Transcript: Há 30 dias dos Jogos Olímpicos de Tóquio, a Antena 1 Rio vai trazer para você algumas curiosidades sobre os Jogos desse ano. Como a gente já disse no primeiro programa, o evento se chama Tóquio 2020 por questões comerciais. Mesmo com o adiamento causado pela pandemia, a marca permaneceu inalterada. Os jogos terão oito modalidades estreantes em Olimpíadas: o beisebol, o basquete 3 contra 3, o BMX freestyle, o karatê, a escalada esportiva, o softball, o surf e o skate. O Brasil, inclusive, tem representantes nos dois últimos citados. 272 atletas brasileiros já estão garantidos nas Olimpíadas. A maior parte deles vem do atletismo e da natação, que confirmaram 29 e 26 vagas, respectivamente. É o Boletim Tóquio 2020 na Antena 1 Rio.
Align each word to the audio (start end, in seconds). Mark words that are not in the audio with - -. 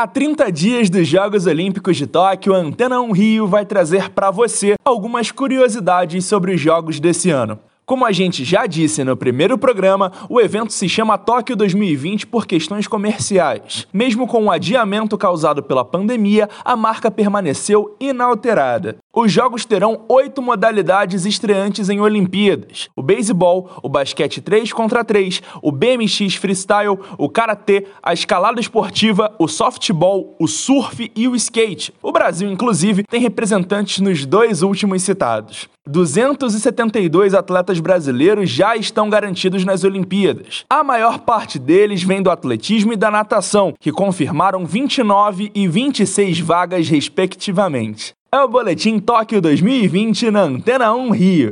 Há 0.00 0.06
30 0.06 0.52
dias 0.52 0.88
dos 0.88 1.08
Jogos 1.08 1.44
Olímpicos 1.44 1.96
de 1.96 2.06
Tóquio, 2.06 2.54
a 2.54 2.58
Antena 2.58 3.00
1 3.00 3.10
Rio 3.10 3.48
vai 3.48 3.66
trazer 3.66 4.10
para 4.10 4.30
você 4.30 4.76
algumas 4.84 5.32
curiosidades 5.32 6.24
sobre 6.24 6.54
os 6.54 6.60
Jogos 6.60 7.00
desse 7.00 7.30
ano. 7.30 7.58
Como 7.88 8.04
a 8.04 8.12
gente 8.12 8.44
já 8.44 8.66
disse 8.66 9.02
no 9.02 9.16
primeiro 9.16 9.56
programa, 9.56 10.12
o 10.28 10.38
evento 10.38 10.74
se 10.74 10.86
chama 10.90 11.16
Tóquio 11.16 11.56
2020 11.56 12.26
por 12.26 12.46
questões 12.46 12.86
comerciais. 12.86 13.86
Mesmo 13.94 14.26
com 14.26 14.44
o 14.44 14.50
adiamento 14.50 15.16
causado 15.16 15.62
pela 15.62 15.82
pandemia, 15.82 16.50
a 16.62 16.76
marca 16.76 17.10
permaneceu 17.10 17.96
inalterada. 17.98 18.98
Os 19.10 19.32
jogos 19.32 19.64
terão 19.64 20.02
oito 20.06 20.42
modalidades 20.42 21.24
estreantes 21.24 21.88
em 21.88 21.98
Olimpíadas: 21.98 22.90
o 22.94 23.02
beisebol, 23.02 23.70
o 23.82 23.88
basquete 23.88 24.42
3 24.42 24.70
contra 24.70 25.02
3, 25.02 25.40
o 25.62 25.72
BMX 25.72 26.34
freestyle, 26.34 26.98
o 27.16 27.26
karatê, 27.26 27.86
a 28.02 28.12
escalada 28.12 28.60
esportiva, 28.60 29.34
o 29.38 29.48
softball, 29.48 30.36
o 30.38 30.46
surf 30.46 31.10
e 31.16 31.26
o 31.26 31.34
skate. 31.34 31.94
O 32.02 32.12
Brasil, 32.12 32.50
inclusive, 32.52 33.02
tem 33.04 33.18
representantes 33.18 33.98
nos 33.98 34.26
dois 34.26 34.62
últimos 34.62 35.02
citados. 35.02 35.70
272 35.88 37.34
atletas 37.78 37.80
brasileiros 37.80 38.50
já 38.50 38.76
estão 38.76 39.08
garantidos 39.08 39.64
nas 39.64 39.84
Olimpíadas. 39.84 40.64
A 40.68 40.84
maior 40.84 41.20
parte 41.20 41.58
deles 41.58 42.02
vem 42.02 42.22
do 42.22 42.30
atletismo 42.30 42.92
e 42.92 42.96
da 42.96 43.10
natação, 43.10 43.74
que 43.78 43.92
confirmaram 43.92 44.66
29 44.66 45.50
e 45.54 45.66
26 45.66 46.40
vagas, 46.40 46.88
respectivamente. 46.88 48.14
É 48.30 48.40
o 48.42 48.48
Boletim 48.48 48.98
Tóquio 48.98 49.40
2020 49.40 50.30
na 50.30 50.42
Antena 50.42 50.92
1 50.92 51.10
Rio. 51.12 51.46